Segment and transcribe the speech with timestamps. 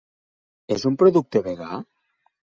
[0.75, 1.71] És un producte vegà?